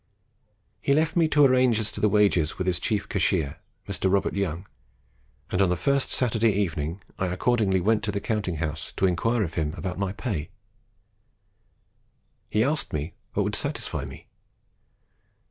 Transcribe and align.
He 0.81 0.95
left 0.95 1.15
me 1.15 1.27
to 1.27 1.45
arrange 1.45 1.77
as 1.79 1.91
to 1.91 2.09
wages 2.09 2.57
with 2.57 2.65
his 2.65 2.79
chief 2.79 3.07
cashier, 3.07 3.59
Mr. 3.87 4.11
Robert 4.11 4.33
Young, 4.33 4.65
and 5.51 5.61
on 5.61 5.69
the 5.69 5.75
first 5.77 6.11
Saturday 6.11 6.49
evening 6.51 7.03
I 7.19 7.27
accordingly 7.27 7.81
went 7.81 8.01
to 8.05 8.11
the 8.11 8.19
counting 8.19 8.55
house 8.55 8.91
to 8.93 9.05
enquire 9.05 9.43
of 9.43 9.53
him 9.53 9.75
about 9.77 9.99
my 9.99 10.11
pay. 10.11 10.49
He 12.49 12.63
asked 12.63 12.93
me 12.93 13.13
what 13.35 13.43
would 13.43 13.55
satisfy 13.55 14.05
me. 14.05 14.25